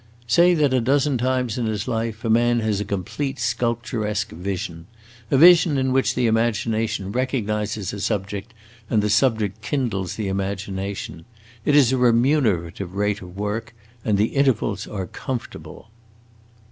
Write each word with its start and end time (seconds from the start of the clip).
Say 0.25 0.55
that 0.55 0.73
a 0.73 0.81
dozen 0.81 1.19
times 1.19 1.59
in 1.59 1.67
his 1.67 1.87
life 1.87 2.25
a 2.25 2.29
man 2.31 2.59
has 2.61 2.79
a 2.79 2.85
complete 2.85 3.37
sculpturesque 3.37 4.31
vision 4.31 4.87
a 5.29 5.37
vision 5.37 5.77
in 5.77 5.91
which 5.93 6.15
the 6.15 6.25
imagination 6.25 7.11
recognizes 7.11 7.93
a 7.93 8.01
subject 8.01 8.51
and 8.89 9.03
the 9.03 9.11
subject 9.11 9.61
kindles 9.61 10.15
the 10.15 10.27
imagination. 10.27 11.25
It 11.65 11.75
is 11.75 11.91
a 11.91 11.97
remunerative 11.99 12.95
rate 12.95 13.21
of 13.21 13.37
work, 13.37 13.75
and 14.03 14.17
the 14.17 14.29
intervals 14.33 14.87
are 14.87 15.05
comfortable!" 15.05 15.91